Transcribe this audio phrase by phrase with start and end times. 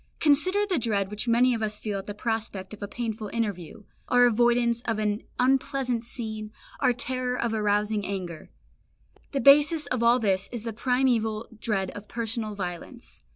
[0.19, 3.83] Consider the dread which many of us feel at the prospect of a painful interview,
[4.07, 8.49] our avoidance of an unpleasant scene, our terror of arousing anger.
[9.31, 13.21] The basis of all this is the primeval dread of personal violence.